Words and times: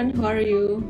everyone, 0.00 0.16
how 0.16 0.32
are 0.32 0.40
you? 0.40 0.80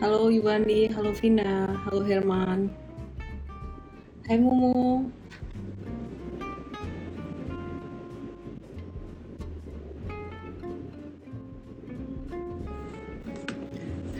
Halo 0.00 0.32
Yuwandi, 0.32 0.88
halo 0.92 1.12
Vina, 1.12 1.76
halo 1.84 2.00
Herman. 2.04 2.72
Hai 4.24 4.40
Mumu. 4.40 5.12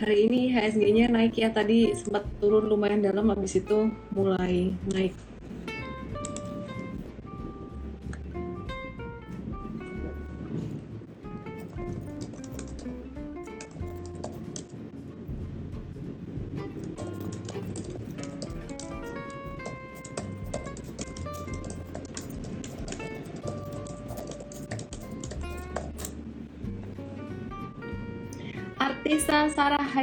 Hari 0.05 0.29
ini 0.29 0.53
HSG-nya 0.53 1.09
naik 1.09 1.41
ya, 1.41 1.49
tadi 1.49 1.97
sempat 1.97 2.29
turun 2.37 2.69
lumayan 2.69 3.01
dalam, 3.01 3.33
habis 3.33 3.57
itu 3.57 3.89
mulai 4.13 4.77
naik. 4.93 5.17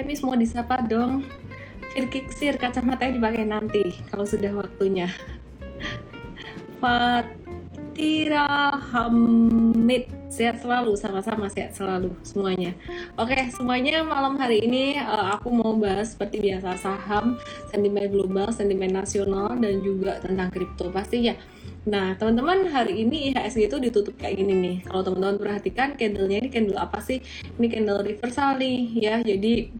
Haimis 0.01 0.25
mau 0.25 0.33
disapa 0.33 0.81
dong. 0.81 1.21
Firkiksir 1.93 2.57
kacamatanya 2.57 3.21
dipakai 3.21 3.45
nanti 3.45 4.01
kalau 4.09 4.25
sudah 4.25 4.49
waktunya. 4.49 5.05
Fatira 6.81 8.49
Hamid 8.81 10.09
sehat 10.25 10.57
selalu 10.65 10.97
sama-sama 10.97 11.53
sehat 11.53 11.77
selalu 11.77 12.17
semuanya. 12.25 12.73
Oke 13.13 13.45
semuanya 13.53 14.01
malam 14.01 14.41
hari 14.41 14.65
ini 14.65 14.97
uh, 14.97 15.37
aku 15.37 15.53
mau 15.53 15.77
bahas 15.77 16.17
seperti 16.17 16.49
biasa 16.49 16.81
saham, 16.81 17.37
sentimen 17.69 18.09
global, 18.09 18.49
sentimen 18.49 18.89
nasional 18.89 19.53
dan 19.53 19.85
juga 19.85 20.17
tentang 20.17 20.49
kripto 20.49 20.89
pastinya. 20.89 21.37
Nah, 21.81 22.13
teman-teman 22.13 22.69
hari 22.69 23.05
ini 23.05 23.33
IHSG 23.33 23.65
itu 23.65 23.77
ditutup 23.81 24.13
kayak 24.21 24.37
gini 24.37 24.53
nih. 24.53 24.75
Kalau 24.85 25.01
teman-teman 25.01 25.37
perhatikan 25.41 25.97
candlenya 25.97 26.45
ini 26.45 26.49
candle 26.53 26.77
apa 26.77 27.01
sih? 27.01 27.25
Ini 27.57 27.67
candle 27.73 28.05
reversal 28.05 28.61
nih 28.61 28.77
ya. 29.01 29.15
Jadi 29.25 29.73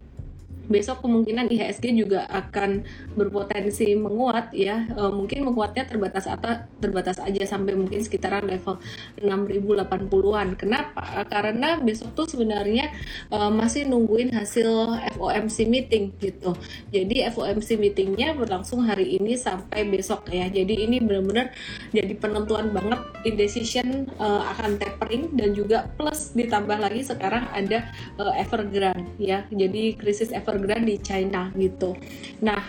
besok 0.72 1.04
kemungkinan 1.04 1.52
IHSG 1.52 1.92
juga 1.92 2.24
akan 2.32 2.82
berpotensi 3.12 3.92
menguat 3.92 4.56
ya. 4.56 4.88
E, 4.88 5.02
mungkin 5.12 5.44
menguatnya 5.44 5.84
terbatas 5.84 6.24
atau 6.24 6.64
terbatas 6.80 7.20
aja 7.20 7.44
sampai 7.44 7.76
mungkin 7.76 8.00
sekitaran 8.00 8.48
level 8.48 8.80
6080-an 9.20 10.56
kenapa? 10.56 11.28
Karena 11.28 11.76
besok 11.76 12.16
tuh 12.16 12.26
sebenarnya 12.26 12.88
e, 13.28 13.38
masih 13.52 13.84
nungguin 13.84 14.32
hasil 14.32 14.96
FOMC 15.20 15.68
meeting 15.68 16.16
gitu. 16.16 16.56
Jadi 16.88 17.28
FOMC 17.28 17.76
meetingnya 17.76 18.32
berlangsung 18.32 18.88
hari 18.88 19.20
ini 19.20 19.36
sampai 19.36 19.84
besok 19.84 20.32
ya. 20.32 20.48
Jadi 20.48 20.88
ini 20.88 20.96
benar-benar 21.04 21.52
jadi 21.92 22.16
penentuan 22.16 22.72
banget 22.72 23.00
indecision 23.28 24.08
e, 24.08 24.26
akan 24.56 24.80
tapering 24.80 25.28
dan 25.36 25.52
juga 25.52 25.92
plus 26.00 26.32
ditambah 26.32 26.80
lagi 26.80 27.04
sekarang 27.04 27.44
ada 27.52 27.92
e, 28.16 28.24
Evergrande 28.40 29.04
ya. 29.20 29.44
Jadi 29.52 30.00
krisis 30.00 30.32
Evergrande 30.32 30.61
Evergrande 30.62 30.86
di 30.86 30.96
China 31.02 31.50
gitu. 31.58 31.98
Nah, 32.38 32.62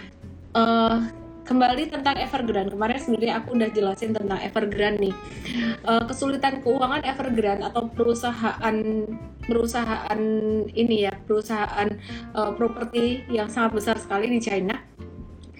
uh, 0.58 0.98
kembali 1.46 1.94
tentang 1.94 2.18
Evergrande 2.18 2.74
kemarin 2.74 2.98
sebenarnya 2.98 3.34
aku 3.38 3.54
udah 3.54 3.70
jelasin 3.70 4.18
tentang 4.18 4.42
Evergrande 4.42 5.12
nih 5.12 5.16
uh, 5.86 6.10
kesulitan 6.10 6.66
keuangan 6.66 7.06
Evergrande 7.06 7.70
atau 7.70 7.86
perusahaan 7.94 8.76
perusahaan 9.44 10.20
ini 10.74 11.06
ya 11.06 11.14
perusahaan 11.14 11.92
uh, 12.34 12.56
properti 12.58 13.28
yang 13.30 13.52
sangat 13.52 13.78
besar 13.78 13.96
sekali 14.02 14.32
di 14.32 14.40
China 14.42 14.74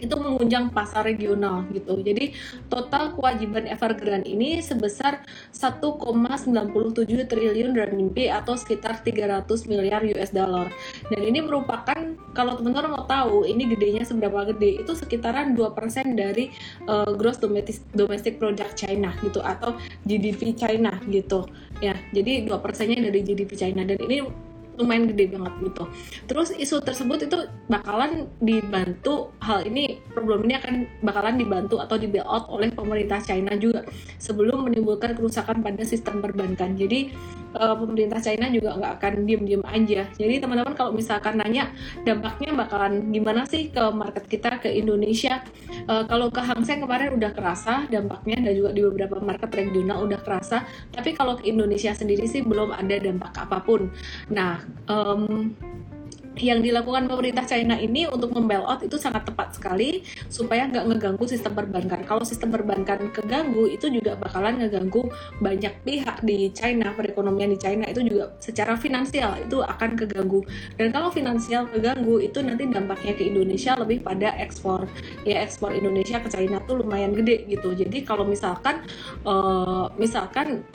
itu 0.04 0.16
mengunjang 0.20 0.76
pasar 0.76 1.08
regional 1.08 1.64
gitu. 1.72 2.04
Jadi 2.04 2.36
total 2.68 3.16
kewajiban 3.16 3.72
Evergrande 3.72 4.28
ini 4.28 4.60
sebesar 4.60 5.24
1,97 5.56 6.12
triliun 7.32 7.72
renminbi 7.72 8.28
atau 8.28 8.60
sekitar 8.60 9.00
300 9.00 9.48
miliar 9.72 10.04
US 10.04 10.36
dollar. 10.36 10.68
Dan 11.08 11.22
ini 11.24 11.40
merupakan 11.40 11.96
kalau 12.36 12.60
teman-teman 12.60 13.00
mau 13.00 13.06
tahu 13.08 13.48
ini 13.48 13.72
gedenya 13.72 14.04
seberapa 14.04 14.52
gede 14.52 14.84
itu 14.84 14.92
sekitaran 14.92 15.56
2% 15.56 15.72
dari 16.20 16.52
uh, 16.92 17.16
gross 17.16 17.40
domestic 17.40 17.80
domestic 17.96 18.38
product 18.38 18.76
China 18.76 19.16
gitu 19.24 19.40
atau 19.40 19.80
GDP 20.04 20.52
China 20.54 21.00
gitu. 21.08 21.48
Ya, 21.80 21.96
jadi 22.16 22.48
2%-nya 22.48 23.12
dari 23.12 23.20
GDP 23.24 23.56
China 23.56 23.84
dan 23.84 24.00
ini 24.04 24.24
lumayan 24.78 25.10
gede 25.10 25.34
banget 25.34 25.54
gitu. 25.62 25.84
Terus 26.26 26.50
isu 26.56 26.82
tersebut 26.82 27.30
itu 27.30 27.38
bakalan 27.70 28.30
dibantu 28.42 29.34
hal 29.40 29.66
ini 29.66 30.02
problem 30.12 30.46
ini 30.50 30.58
akan 30.58 30.74
bakalan 31.06 31.36
dibantu 31.38 31.78
atau 31.80 31.96
di 32.00 32.10
bailout 32.10 32.50
oleh 32.50 32.70
pemerintah 32.74 33.22
China 33.22 33.54
juga 33.58 33.86
sebelum 34.18 34.70
menimbulkan 34.70 35.14
kerusakan 35.14 35.62
pada 35.62 35.84
sistem 35.86 36.20
perbankan. 36.24 36.74
Jadi 36.74 37.14
uh, 37.58 37.76
pemerintah 37.78 38.20
China 38.20 38.50
juga 38.50 38.76
nggak 38.78 38.94
akan 39.00 39.14
diem-diem 39.26 39.64
aja. 39.66 40.02
Jadi 40.18 40.34
teman-teman 40.42 40.74
kalau 40.74 40.92
misalkan 40.94 41.38
nanya 41.38 41.70
dampaknya 42.04 42.54
bakalan 42.54 43.14
gimana 43.14 43.46
sih 43.46 43.70
ke 43.70 43.84
market 43.94 44.26
kita 44.28 44.58
ke 44.60 44.70
Indonesia? 44.74 45.46
Uh, 45.86 46.06
kalau 46.10 46.30
ke 46.34 46.42
Hang 46.42 46.66
Seng 46.66 46.82
kemarin 46.84 47.14
udah 47.14 47.32
kerasa 47.34 47.86
dampaknya 47.90 48.50
dan 48.50 48.54
juga 48.58 48.70
di 48.74 48.82
beberapa 48.82 49.18
market 49.22 49.50
regional 49.54 50.06
udah 50.06 50.20
kerasa. 50.22 50.66
Tapi 50.94 51.14
kalau 51.14 51.38
ke 51.38 51.50
Indonesia 51.50 51.94
sendiri 51.94 52.26
sih 52.26 52.42
belum 52.42 52.74
ada 52.74 52.96
dampak 52.98 53.34
apa 53.38 53.58
pun. 53.62 53.90
Nah 54.34 54.63
um, 54.90 55.54
yang 56.42 56.66
dilakukan 56.66 57.06
pemerintah 57.06 57.46
China 57.46 57.78
ini 57.78 58.10
untuk 58.10 58.34
membailout 58.34 58.82
itu 58.82 58.98
sangat 58.98 59.30
tepat 59.30 59.54
sekali 59.54 60.02
supaya 60.34 60.66
nggak 60.66 60.86
ngeganggu 60.90 61.26
sistem 61.30 61.54
perbankan. 61.54 62.02
Kalau 62.10 62.26
sistem 62.26 62.50
perbankan 62.50 63.14
keganggu 63.14 63.70
itu 63.70 63.86
juga 63.94 64.18
bakalan 64.18 64.58
ngeganggu 64.58 65.14
banyak 65.38 65.74
pihak 65.86 66.26
di 66.26 66.50
China, 66.50 66.98
perekonomian 66.98 67.54
di 67.54 67.60
China 67.62 67.86
itu 67.86 68.02
juga 68.02 68.34
secara 68.42 68.74
finansial 68.74 69.46
itu 69.46 69.62
akan 69.62 69.94
keganggu. 69.94 70.42
Dan 70.74 70.90
kalau 70.90 71.14
finansial 71.14 71.70
keganggu 71.70 72.18
itu 72.18 72.42
nanti 72.42 72.66
dampaknya 72.66 73.14
ke 73.14 73.30
Indonesia 73.30 73.78
lebih 73.78 74.02
pada 74.02 74.34
ekspor. 74.42 74.90
Ya 75.30 75.46
ekspor 75.46 75.78
Indonesia 75.78 76.18
ke 76.18 76.34
China 76.34 76.58
tuh 76.66 76.82
lumayan 76.82 77.14
gede 77.14 77.46
gitu. 77.46 77.78
Jadi 77.78 78.02
kalau 78.02 78.26
misalkan 78.26 78.82
uh, 79.22 79.94
misalkan 80.02 80.66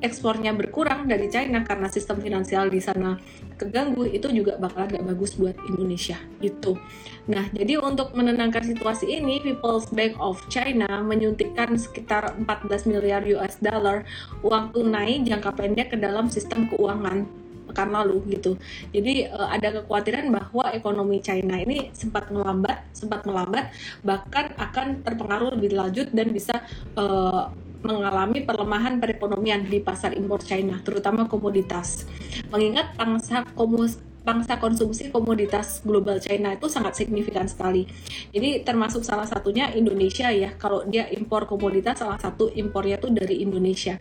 ekspornya 0.00 0.56
berkurang 0.56 1.06
dari 1.06 1.28
China 1.28 1.62
karena 1.64 1.88
sistem 1.92 2.20
finansial 2.24 2.72
di 2.72 2.80
sana 2.80 3.20
keganggu 3.60 4.08
itu 4.08 4.32
juga 4.32 4.56
bakal 4.56 4.88
gak 4.88 5.04
bagus 5.04 5.36
buat 5.36 5.56
Indonesia 5.68 6.16
gitu. 6.40 6.80
Nah, 7.28 7.46
jadi 7.52 7.76
untuk 7.76 8.16
menenangkan 8.16 8.64
situasi 8.64 9.20
ini, 9.20 9.44
People's 9.44 9.92
Bank 9.92 10.16
of 10.16 10.40
China 10.48 10.88
menyuntikkan 11.04 11.76
sekitar 11.76 12.32
14 12.40 12.88
miliar 12.88 13.22
US 13.36 13.60
dollar 13.60 14.08
uang 14.40 14.72
tunai 14.72 15.20
jangka 15.20 15.52
pendek 15.52 15.92
ke 15.92 15.96
dalam 16.00 16.32
sistem 16.32 16.66
keuangan 16.72 17.28
pekan 17.70 17.94
lalu 17.94 18.18
gitu. 18.34 18.58
Jadi 18.90 19.30
uh, 19.30 19.46
ada 19.46 19.78
kekhawatiran 19.78 20.26
bahwa 20.34 20.74
ekonomi 20.74 21.22
China 21.22 21.54
ini 21.54 21.94
sempat 21.94 22.26
melambat, 22.34 22.82
sempat 22.90 23.22
melambat, 23.22 23.70
bahkan 24.02 24.50
akan 24.58 25.06
terpengaruh 25.06 25.54
lebih 25.54 25.78
lanjut 25.78 26.10
dan 26.10 26.34
bisa 26.34 26.66
uh, 26.98 27.54
mengalami 27.80 28.44
perlemahan 28.44 29.00
perekonomian 29.00 29.64
di 29.64 29.80
pasar 29.80 30.12
impor 30.16 30.44
China, 30.44 30.80
terutama 30.84 31.26
komoditas. 31.26 32.04
Mengingat 32.52 32.96
pangsa 32.96 33.44
komus 33.56 34.00
pangsa 34.20 34.60
konsumsi 34.60 35.08
komoditas 35.08 35.80
global 35.80 36.20
China 36.20 36.52
itu 36.52 36.68
sangat 36.68 36.96
signifikan 36.96 37.48
sekali. 37.48 37.88
Jadi 38.30 38.62
termasuk 38.62 39.00
salah 39.00 39.24
satunya 39.24 39.72
Indonesia 39.72 40.28
ya. 40.28 40.52
Kalau 40.60 40.84
dia 40.84 41.08
impor 41.08 41.48
komoditas 41.48 42.04
salah 42.04 42.20
satu 42.20 42.52
impornya 42.52 43.00
tuh 43.00 43.10
dari 43.10 43.40
Indonesia. 43.40 43.96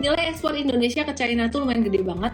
Nilai 0.00 0.32
ekspor 0.32 0.56
Indonesia 0.56 1.04
ke 1.04 1.12
China 1.12 1.52
tuh 1.52 1.62
lumayan 1.62 1.84
gede 1.84 2.02
banget. 2.02 2.32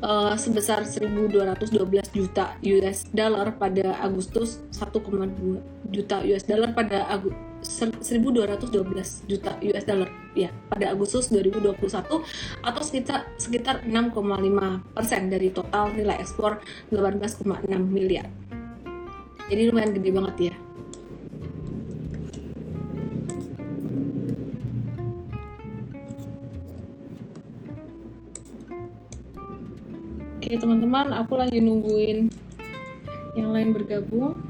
Uh, 0.00 0.32
sebesar 0.32 0.80
1.212 0.88 1.76
juta 2.16 2.56
US 2.56 3.04
dollar 3.12 3.52
pada 3.60 4.00
Agustus 4.00 4.64
1,2 4.72 4.96
juta 5.92 6.24
US 6.24 6.44
dollar 6.48 6.72
pada 6.72 7.04
Agustus 7.12 7.49
1212 7.62 9.28
juta 9.28 9.56
US 9.60 9.84
dollar 9.84 10.10
ya 10.32 10.48
pada 10.72 10.92
Agustus 10.92 11.28
2021 11.28 11.76
atau 12.64 12.82
sekitar 12.82 13.28
sekitar 13.36 13.84
6,5 13.84 14.96
persen 14.96 15.22
dari 15.28 15.52
total 15.52 15.92
nilai 15.92 16.16
ekspor 16.20 16.60
18,6 16.92 17.44
miliar. 17.86 18.26
Jadi 19.50 19.62
lumayan 19.66 19.92
gede 19.98 20.10
banget 20.14 20.36
ya. 20.50 20.54
Oke 30.40 30.58
teman-teman, 30.58 31.14
aku 31.14 31.38
lagi 31.38 31.62
nungguin 31.62 32.26
yang 33.38 33.54
lain 33.54 33.70
bergabung. 33.70 34.49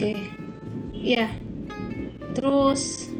Okay. 0.00 0.16
ya 0.96 1.28
yeah. 1.28 1.30
terus 2.32 3.12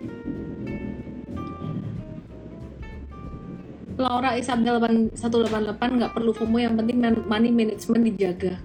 Laura 4.00 4.32
Isabel 4.32 4.80
188 5.12 5.76
nggak 5.76 6.12
perlu 6.16 6.32
FOMO 6.32 6.56
yang 6.56 6.72
penting 6.72 7.04
money 7.28 7.52
management 7.52 8.08
dijaga 8.08 8.56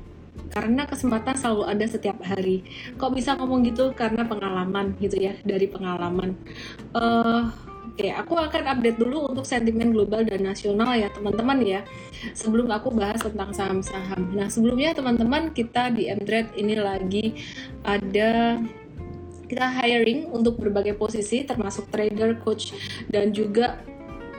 karena 0.55 0.87
kesempatan 0.87 1.35
selalu 1.35 1.67
ada 1.67 1.83
setiap 1.83 2.15
hari. 2.23 2.63
Kok 2.95 3.11
bisa 3.11 3.35
ngomong 3.35 3.67
gitu? 3.67 3.91
Karena 3.91 4.23
pengalaman 4.23 4.95
gitu 5.03 5.19
ya, 5.19 5.35
dari 5.43 5.67
pengalaman. 5.67 6.31
Uh, 6.95 7.51
Oke, 7.95 8.11
aku 8.11 8.35
akan 8.35 8.75
update 8.75 8.99
dulu 8.99 9.31
untuk 9.31 9.47
sentimen 9.47 9.95
global 9.95 10.27
dan 10.27 10.43
nasional 10.43 10.99
ya 10.99 11.07
teman-teman 11.15 11.63
ya. 11.63 11.79
Sebelum 12.35 12.67
aku 12.67 12.91
bahas 12.91 13.23
tentang 13.23 13.55
saham-saham. 13.55 14.35
Nah 14.35 14.51
sebelumnya 14.51 14.91
teman-teman 14.91 15.55
kita 15.55 15.95
di 15.95 16.11
Mtrade 16.11 16.51
ini 16.59 16.75
lagi 16.75 17.39
ada 17.87 18.59
kita 19.47 19.67
hiring 19.79 20.27
untuk 20.27 20.59
berbagai 20.59 20.99
posisi 20.99 21.47
termasuk 21.47 21.87
trader, 21.87 22.35
coach 22.43 22.75
dan 23.07 23.31
juga 23.31 23.79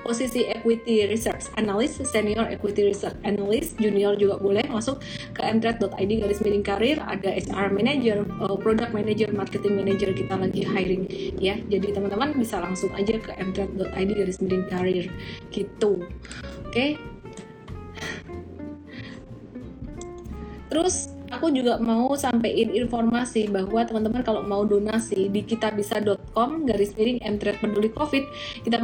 posisi 0.07 0.47
equity 0.47 1.11
research 1.11 1.51
analyst, 1.59 2.07
senior 2.07 2.47
equity 2.47 2.87
research 2.87 3.19
analyst, 3.27 3.75
junior 3.83 4.15
juga 4.15 4.39
boleh 4.39 4.63
masuk 4.71 5.03
ke 5.35 5.43
mtrade.id 5.43 6.11
garis 6.23 6.39
miring 6.39 6.63
karir, 6.63 7.03
ada 7.03 7.35
HR 7.35 7.75
manager, 7.75 8.23
uh, 8.39 8.55
product 8.55 8.95
manager, 8.95 9.27
marketing 9.35 9.75
manager 9.75 10.15
kita 10.15 10.39
lagi 10.39 10.63
hiring 10.63 11.11
ya. 11.43 11.59
Jadi 11.67 11.91
teman-teman 11.91 12.39
bisa 12.39 12.63
langsung 12.63 12.95
aja 12.95 13.19
ke 13.19 13.35
mtrade.id 13.35 14.11
garis 14.15 14.39
miring 14.39 14.65
karir 14.71 15.11
gitu. 15.51 16.07
Oke. 16.63 16.71
Okay? 16.71 16.91
Terus 20.71 21.16
aku 21.31 21.51
juga 21.51 21.79
mau 21.83 22.13
sampaikan 22.15 22.71
informasi 22.73 23.51
bahwa 23.51 23.83
teman-teman 23.83 24.23
kalau 24.23 24.43
mau 24.47 24.63
donasi 24.63 25.29
di 25.31 25.43
kitabisa.com 25.43 26.67
garis 26.67 26.95
miring 26.95 27.23
mtrade 27.37 27.59
peduli 27.59 27.91
covid 27.91 28.25
kita 28.63 28.79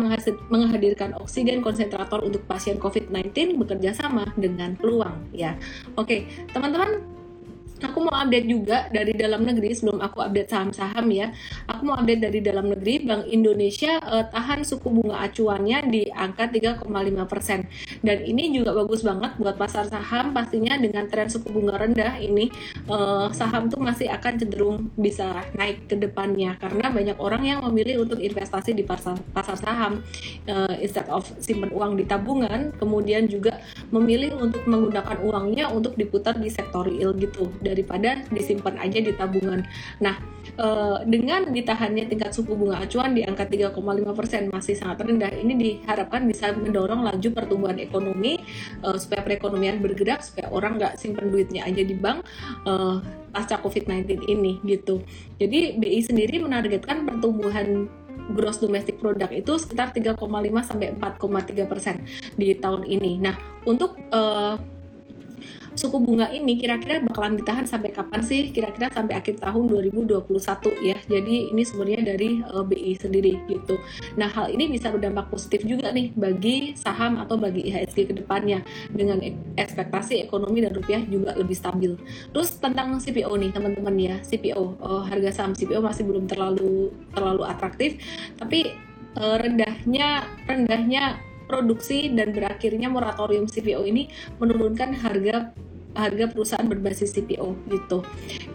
menghadirkan 0.50 1.14
oksigen 1.18 1.62
konsentrator 1.62 2.22
untuk 2.22 2.42
pasien 2.46 2.78
covid-19 2.78 3.58
bekerja 3.58 3.94
sama 3.94 4.26
dengan 4.34 4.74
peluang 4.74 5.30
ya 5.34 5.54
oke 5.94 6.26
teman-teman 6.50 7.22
aku 7.82 7.98
mau 8.06 8.14
update 8.14 8.46
juga 8.46 8.86
dari 8.88 9.12
dalam 9.12 9.42
negeri 9.42 9.74
sebelum 9.74 9.98
aku 9.98 10.22
update 10.22 10.48
saham-saham 10.48 11.06
ya. 11.10 11.34
Aku 11.70 11.82
mau 11.87 11.97
update 11.99 12.23
dari 12.23 12.41
dalam 12.43 12.70
negeri 12.70 13.05
Bank 13.06 13.29
Indonesia 13.31 13.99
uh, 14.03 14.26
tahan 14.26 14.67
suku 14.67 14.88
bunga 14.91 15.23
acuannya 15.26 15.79
di 15.91 16.03
angka 16.11 16.50
3,5% 16.50 18.03
dan 18.03 18.19
ini 18.23 18.55
juga 18.55 18.75
bagus 18.75 19.03
banget 19.06 19.38
buat 19.38 19.55
pasar 19.55 19.87
saham 19.87 20.35
pastinya 20.35 20.75
dengan 20.79 21.06
tren 21.06 21.31
suku 21.31 21.50
bunga 21.50 21.79
rendah 21.79 22.19
ini 22.19 22.50
uh, 22.91 23.31
saham 23.31 23.70
tuh 23.70 23.79
masih 23.79 24.11
akan 24.11 24.32
cenderung 24.41 24.76
bisa 24.99 25.47
naik 25.55 25.87
ke 25.87 25.94
depannya 25.99 26.59
karena 26.59 26.91
banyak 26.91 27.19
orang 27.19 27.43
yang 27.47 27.59
memilih 27.67 28.03
untuk 28.03 28.19
investasi 28.19 28.75
di 28.75 28.82
pasar 28.82 29.19
pasar 29.31 29.55
saham 29.59 30.03
uh, 30.50 30.75
instead 30.82 31.06
of 31.12 31.26
simpan 31.38 31.70
uang 31.70 31.94
di 31.99 32.05
tabungan 32.09 32.75
kemudian 32.81 33.31
juga 33.31 33.62
memilih 33.93 34.35
untuk 34.41 34.64
menggunakan 34.64 35.20
uangnya 35.20 35.69
untuk 35.69 35.94
diputar 35.94 36.35
di 36.41 36.49
sektor 36.49 36.88
real 36.88 37.12
gitu 37.14 37.53
daripada 37.61 38.25
disimpan 38.32 38.81
aja 38.81 38.99
di 38.99 39.12
tabungan. 39.12 39.61
Nah, 40.00 40.17
e, 40.56 40.69
dengan 41.05 41.51
ditahannya 41.52 42.08
tingkat 42.08 42.32
suku 42.32 42.56
bunga 42.56 42.82
acuan 42.82 43.12
di 43.12 43.22
angka 43.22 43.46
3,5% 43.46 44.50
masih 44.50 44.75
sangat 44.75 45.04
rendah, 45.04 45.31
ini 45.31 45.54
diharapkan 45.54 46.25
bisa 46.25 46.50
mendorong 46.56 47.04
laju 47.04 47.28
pertumbuhan 47.31 47.78
ekonomi 47.78 48.40
e, 48.82 48.88
supaya 48.99 49.22
perekonomian 49.22 49.78
bergerak, 49.78 50.25
supaya 50.25 50.50
orang 50.50 50.81
nggak 50.81 50.96
simpan 50.96 51.28
duitnya 51.28 51.69
aja 51.69 51.82
di 51.84 51.94
bank 51.94 52.25
e, 52.64 52.72
pasca 53.32 53.60
COVID-19 53.60 54.28
ini 54.28 54.58
gitu. 54.64 55.04
Jadi 55.37 55.76
BI 55.81 56.00
sendiri 56.04 56.40
menargetkan 56.40 57.04
pertumbuhan 57.08 57.88
gross 58.31 58.62
domestic 58.62 59.02
product 59.02 59.34
itu 59.34 59.52
sekitar 59.58 59.90
3,5 59.90 60.16
sampai 60.62 60.94
4,3 60.94 61.66
persen 61.66 61.96
di 62.38 62.54
tahun 62.54 62.87
ini. 62.87 63.19
Nah, 63.19 63.34
untuk 63.66 63.99
uh, 64.14 64.54
suku 65.74 65.96
bunga 65.98 66.28
ini 66.30 66.60
kira-kira 66.60 67.00
bakalan 67.00 67.40
ditahan 67.40 67.64
sampai 67.64 67.90
kapan 67.92 68.20
sih? 68.20 68.52
Kira-kira 68.52 68.92
sampai 68.92 69.16
akhir 69.19 69.40
tahun 69.40 69.69
2021 69.69 70.28
ya. 70.84 70.96
Jadi 71.08 71.52
ini 71.52 71.62
sebenarnya 71.64 72.00
dari 72.14 72.30
uh, 72.44 72.60
eh, 72.60 72.64
BI 72.69 72.92
sendiri 72.96 73.32
gitu. 73.48 73.80
Nah, 74.20 74.28
hal 74.28 74.52
ini 74.52 74.69
bisa 74.69 74.92
berdampak 74.92 75.32
positif 75.32 75.64
juga 75.64 75.90
nih 75.90 76.12
bagi 76.12 76.76
saham 76.76 77.20
atau 77.20 77.40
bagi 77.40 77.72
IHSG 77.72 78.12
ke 78.12 78.14
depannya 78.16 78.60
dengan 78.92 79.20
ekspektasi 79.56 80.20
ekonomi 80.22 80.60
dan 80.60 80.76
rupiah 80.76 81.02
juga 81.08 81.32
lebih 81.36 81.56
stabil. 81.56 81.92
Terus 82.30 82.56
tentang 82.60 83.00
CPO 83.00 83.32
nih 83.38 83.50
teman-teman 83.52 83.96
ya, 83.96 84.16
CPO 84.20 84.78
uh, 84.80 85.02
harga 85.08 85.42
saham 85.42 85.56
CPO 85.56 85.80
masih 85.80 86.04
belum 86.04 86.28
terlalu 86.28 86.92
terlalu 87.12 87.42
atraktif, 87.48 87.98
tapi 88.36 88.72
uh, 89.16 89.36
rendahnya 89.40 90.25
rendahnya 90.44 91.31
produksi 91.44 92.10
dan 92.12 92.32
berakhirnya 92.32 92.88
moratorium 92.88 93.46
CPO 93.48 93.82
ini 93.86 94.08
menurunkan 94.38 94.94
harga 94.98 95.52
harga 95.92 96.24
perusahaan 96.28 96.64
berbasis 96.64 97.12
CPO 97.12 97.52
gitu. 97.68 98.00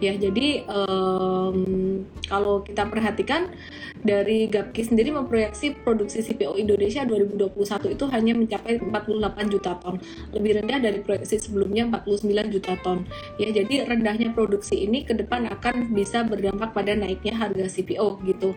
Ya 0.02 0.14
jadi 0.18 0.66
um, 0.66 2.02
kalau 2.26 2.62
kita 2.62 2.86
perhatikan 2.86 3.54
dari 4.02 4.46
Gapki 4.46 4.86
sendiri 4.86 5.10
memproyeksi 5.14 5.74
produksi 5.82 6.22
CPO 6.22 6.58
Indonesia 6.58 7.02
2021 7.06 7.94
itu 7.94 8.04
hanya 8.10 8.32
mencapai 8.34 8.82
48 8.82 9.54
juta 9.54 9.72
ton. 9.78 9.96
Lebih 10.34 10.62
rendah 10.62 10.78
dari 10.82 10.98
proyeksi 11.02 11.38
sebelumnya 11.38 11.86
49 11.90 12.54
juta 12.54 12.74
ton. 12.82 13.06
Ya 13.38 13.50
jadi 13.50 13.86
rendahnya 13.86 14.34
produksi 14.34 14.86
ini 14.86 15.06
ke 15.06 15.14
depan 15.14 15.50
akan 15.50 15.94
bisa 15.94 16.26
berdampak 16.26 16.74
pada 16.74 16.94
naiknya 16.94 17.34
harga 17.38 17.66
CPO 17.70 18.22
gitu. 18.26 18.54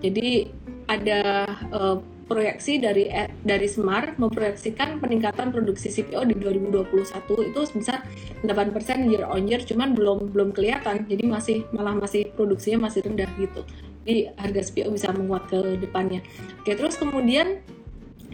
Jadi 0.00 0.48
ada 0.84 1.48
uh, 1.72 1.96
proyeksi 2.24 2.80
dari 2.80 3.08
eh, 3.08 3.30
dari 3.44 3.68
Smart 3.68 4.16
memproyeksikan 4.16 4.98
peningkatan 4.98 5.52
produksi 5.52 5.92
CPO 5.92 6.24
di 6.28 6.34
2021 6.40 7.50
itu 7.52 7.60
sebesar 7.68 8.04
8% 8.42 9.10
year 9.12 9.24
on 9.28 9.44
year 9.44 9.60
cuman 9.62 9.92
belum 9.92 10.32
belum 10.32 10.50
kelihatan 10.56 11.04
jadi 11.06 11.24
masih 11.28 11.56
malah 11.70 11.96
masih 11.96 12.28
produksinya 12.32 12.88
masih 12.88 13.04
rendah 13.04 13.28
gitu 13.36 13.62
jadi 14.04 14.36
harga 14.36 14.60
CPO 14.72 14.88
bisa 14.92 15.08
menguat 15.12 15.48
ke 15.48 15.80
depannya 15.80 16.20
oke 16.64 16.72
terus 16.72 16.96
kemudian 16.96 17.60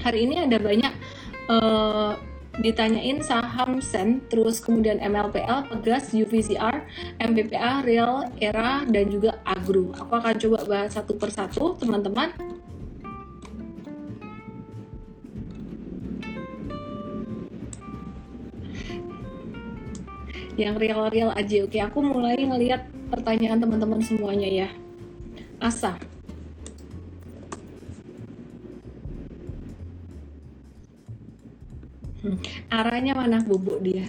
hari 0.00 0.25
ini 0.26 0.47
ada 0.47 0.56
banyak 0.56 0.92
uh, 1.52 2.14
ditanyain 2.59 3.23
saham 3.25 3.78
SEN, 3.78 4.20
terus 4.28 4.61
kemudian 4.61 4.99
MLPL, 4.99 5.70
Pegas, 5.70 6.12
UVCR, 6.12 6.85
MBPA, 7.23 7.87
Real, 7.87 8.28
Era, 8.42 8.85
dan 8.85 9.06
juga 9.09 9.40
Agro. 9.47 9.94
Aku 9.97 10.12
akan 10.18 10.35
coba 10.35 10.59
bahas 10.68 10.92
satu 10.92 11.16
persatu, 11.16 11.78
teman-teman. 11.80 12.35
Yang 20.61 20.76
real-real 20.76 21.33
aja. 21.33 21.64
Oke, 21.64 21.81
aku 21.81 22.05
mulai 22.05 22.37
ngelihat 22.37 22.85
pertanyaan 23.09 23.59
teman-teman 23.59 24.00
semuanya 24.05 24.49
ya. 24.49 24.69
Asa. 25.61 25.97
Hmm. 32.21 32.37
Arahnya 32.69 33.17
mana 33.17 33.40
bubuk 33.40 33.81
dia? 33.81 34.05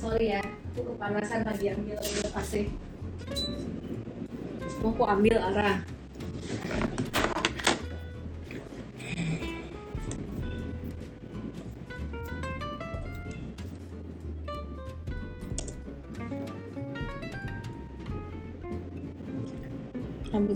Sorry 0.00 0.32
ya, 0.32 0.40
aku 0.72 0.96
kepanasan 0.96 1.44
lagi 1.44 1.68
ambil 1.76 2.00
ambil 2.00 2.28
AC. 2.32 2.52
Mau 4.80 4.94
aku 4.96 5.04
ambil 5.04 5.36
arah. 5.36 5.84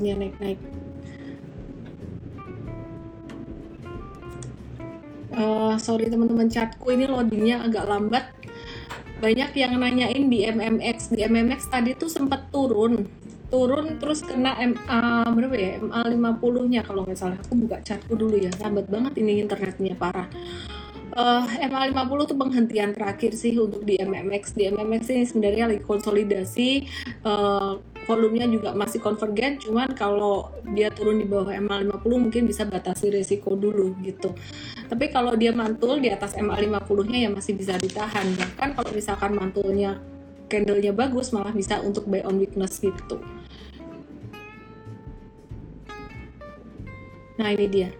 Rambutnya 0.00 0.16
naik-naik. 0.16 0.60
Uh, 5.30 5.76
sorry 5.78 6.10
teman-teman 6.10 6.48
catku 6.48 6.88
ini 6.90 7.04
loadingnya 7.04 7.68
agak 7.68 7.84
lambat. 7.84 8.24
Banyak 9.20 9.52
yang 9.52 9.76
nanyain 9.76 10.24
di 10.32 10.48
MMX 10.48 11.12
di 11.12 11.20
MMX 11.20 11.68
tadi 11.68 11.92
tuh 11.92 12.08
sempat 12.08 12.48
turun. 12.48 13.04
Turun 13.52 14.00
terus 14.00 14.24
kena 14.24 14.56
MA 14.56 15.28
berapa 15.28 15.54
ya? 15.54 15.76
MA 15.84 16.00
50 16.08 16.72
nya 16.72 16.80
kalau 16.80 17.04
nggak 17.04 17.18
salah. 17.20 17.36
Aku 17.44 17.60
buka 17.60 17.84
catku 17.84 18.16
dulu 18.16 18.40
ya. 18.40 18.50
Lambat 18.58 18.88
banget 18.88 19.20
ini 19.20 19.44
internetnya 19.44 19.94
parah. 20.00 20.26
Uh, 21.10 21.42
MA 21.68 21.90
50 21.92 22.30
tuh 22.30 22.38
penghentian 22.38 22.90
terakhir 22.94 23.34
sih 23.34 23.58
untuk 23.58 23.82
di 23.82 23.98
MMX 23.98 24.54
di 24.54 24.70
MMX 24.70 25.02
ini 25.12 25.24
sebenarnya 25.28 25.64
lagi 25.68 25.82
konsolidasi. 25.84 26.70
Uh, 27.26 27.82
volumenya 28.08 28.48
juga 28.48 28.70
masih 28.76 29.00
konvergen 29.00 29.60
cuman 29.60 29.92
kalau 29.96 30.52
dia 30.76 30.88
turun 30.92 31.20
di 31.20 31.26
bawah 31.28 31.52
MA50 31.52 32.12
mungkin 32.16 32.42
bisa 32.48 32.64
batasi 32.68 33.12
resiko 33.12 33.56
dulu 33.56 33.96
gitu 34.04 34.32
tapi 34.88 35.12
kalau 35.12 35.36
dia 35.36 35.52
mantul 35.52 36.00
di 36.00 36.12
atas 36.12 36.36
MA50 36.36 36.98
nya 37.08 37.18
ya 37.28 37.30
masih 37.32 37.52
bisa 37.56 37.76
ditahan 37.76 38.26
bahkan 38.36 38.76
kalau 38.76 38.90
misalkan 38.92 39.32
mantulnya 39.36 40.00
candlenya 40.50 40.92
bagus 40.92 41.30
malah 41.30 41.54
bisa 41.54 41.78
untuk 41.80 42.04
buy 42.08 42.24
on 42.26 42.40
weakness 42.40 42.80
gitu 42.80 43.20
nah 47.40 47.48
ini 47.48 47.66
dia 47.68 47.90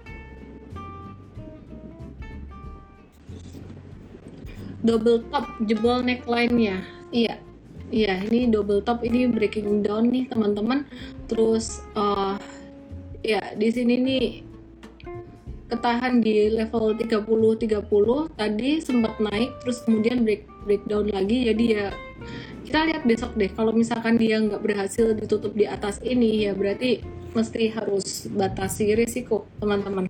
double 4.81 5.21
top 5.29 5.45
jebol 5.69 6.01
neckline-nya. 6.01 6.85
Iya. 7.13 7.40
Iya, 7.91 8.23
ini 8.31 8.47
double 8.47 8.87
top 8.87 9.03
ini 9.03 9.27
breaking 9.27 9.83
down 9.83 10.15
nih 10.15 10.31
teman-teman. 10.31 10.87
Terus 11.27 11.83
uh, 11.99 12.39
ya 13.27 13.43
di 13.59 13.69
sini 13.75 13.95
nih 13.99 14.27
ketahan 15.71 16.23
di 16.23 16.51
level 16.51 16.95
30 16.99 17.27
30 17.27 17.87
tadi 18.35 18.71
sempat 18.83 19.15
naik 19.23 19.55
terus 19.63 19.83
kemudian 19.83 20.23
break 20.23 20.47
breakdown 20.63 21.11
lagi. 21.11 21.51
Jadi 21.51 21.65
ya 21.67 21.91
kita 22.63 22.87
lihat 22.95 23.03
besok 23.03 23.35
deh. 23.35 23.51
Kalau 23.51 23.75
misalkan 23.75 24.15
dia 24.15 24.39
nggak 24.39 24.63
berhasil 24.63 25.11
ditutup 25.11 25.51
di 25.59 25.67
atas 25.67 25.99
ini 26.07 26.47
ya 26.47 26.55
berarti 26.55 27.03
mesti 27.35 27.75
harus 27.75 28.31
batasi 28.31 28.95
risiko 28.95 29.51
teman-teman. 29.59 30.07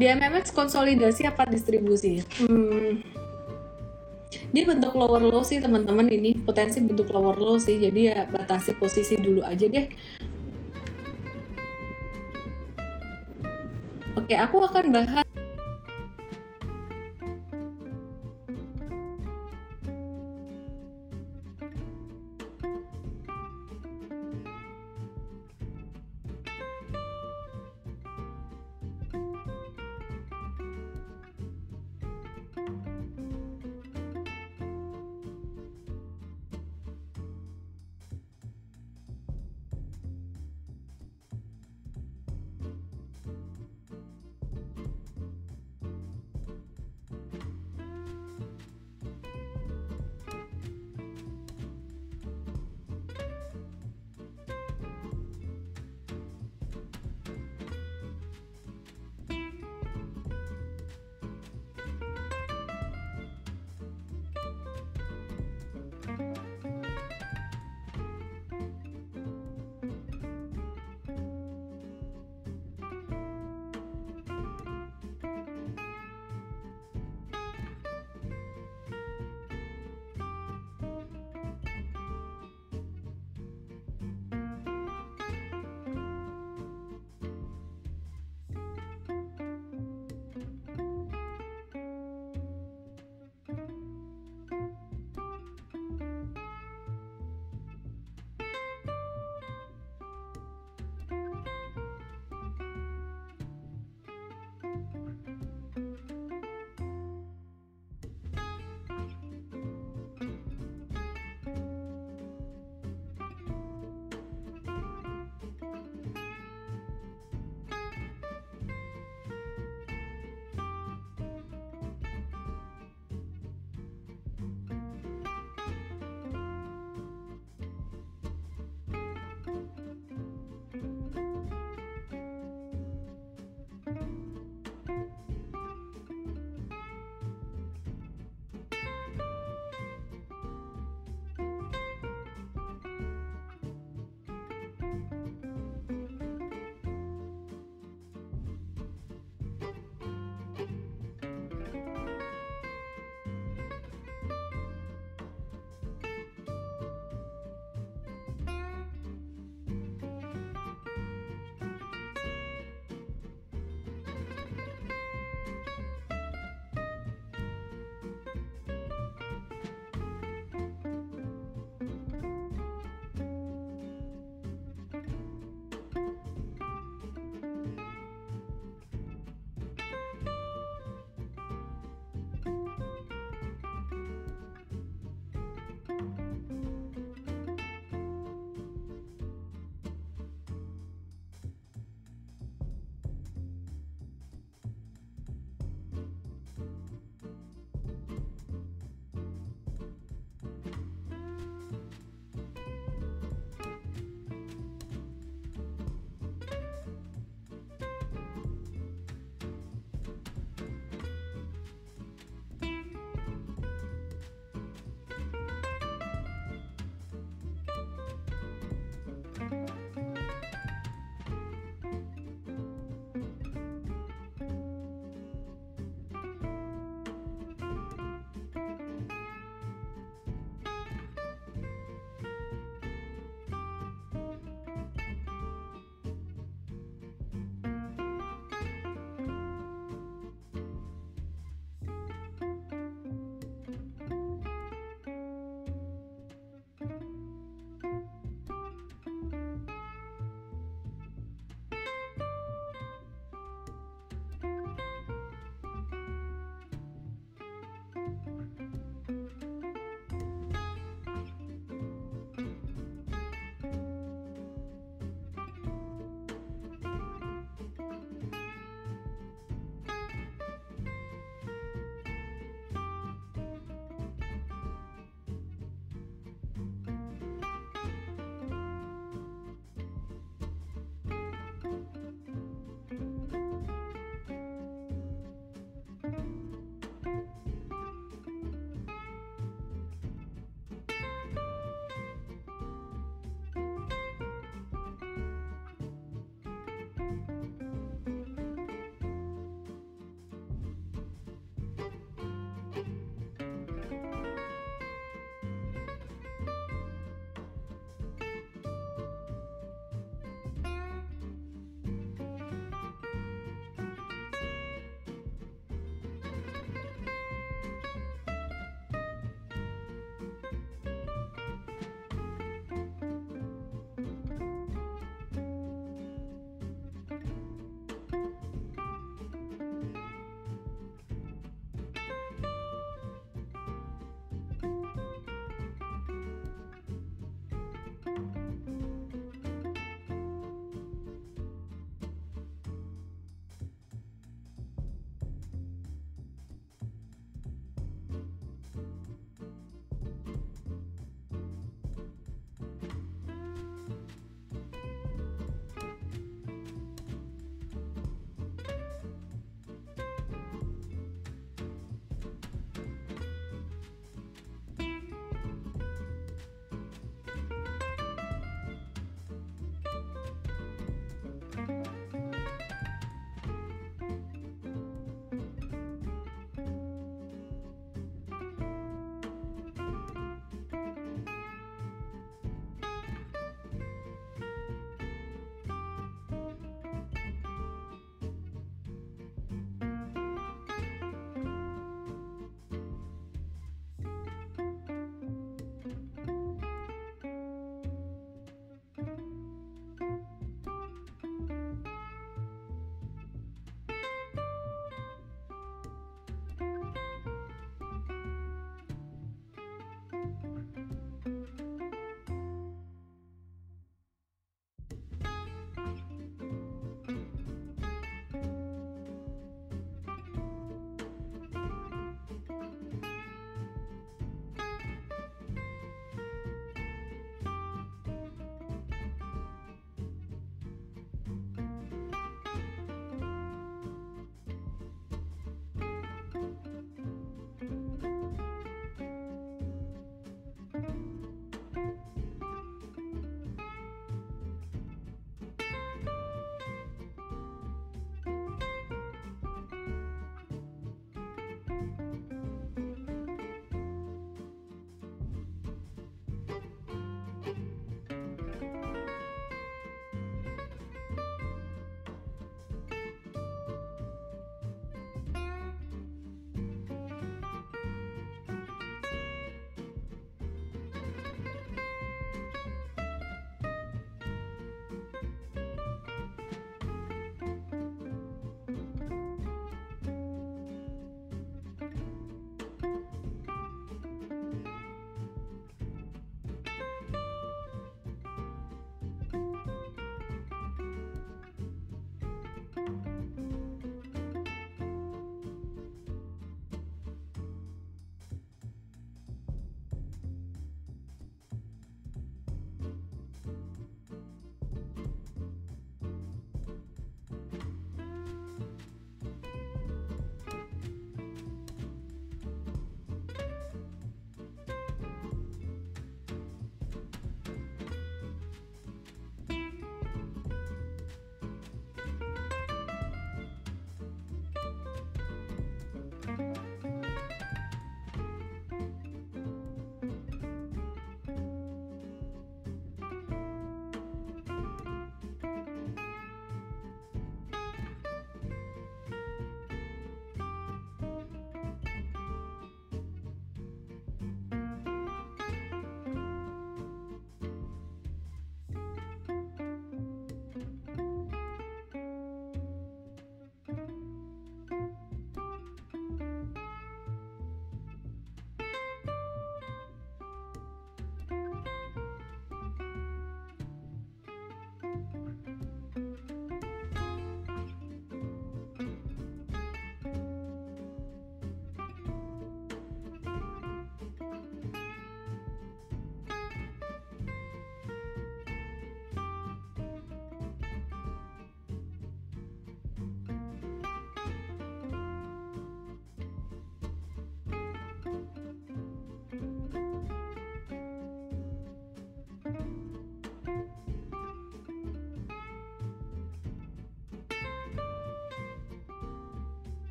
Di 0.00 0.08
MMX 0.08 0.56
konsolidasi 0.56 1.28
apa 1.28 1.44
distribusi? 1.44 2.24
Hmm, 2.40 3.04
dia 4.50 4.64
bentuk 4.66 4.92
lower 4.98 5.22
low 5.22 5.46
sih 5.46 5.62
teman-teman. 5.62 6.10
Ini 6.10 6.42
potensi 6.42 6.82
bentuk 6.82 7.10
lower 7.14 7.38
low 7.38 7.56
sih. 7.56 7.78
Jadi 7.78 8.00
ya 8.10 8.26
batasi 8.26 8.74
posisi 8.74 9.14
dulu 9.14 9.46
aja 9.46 9.66
deh. 9.70 9.86
Oke 14.18 14.34
aku 14.34 14.56
akan 14.66 14.84
bahas 14.90 15.29